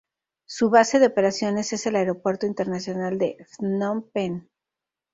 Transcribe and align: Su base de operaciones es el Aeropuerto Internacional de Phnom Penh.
Su 0.47 0.71
base 0.71 0.97
de 0.97 1.05
operaciones 1.05 1.73
es 1.73 1.85
el 1.85 1.95
Aeropuerto 1.95 2.47
Internacional 2.47 3.19
de 3.19 3.37
Phnom 3.59 4.01
Penh. 4.11 4.49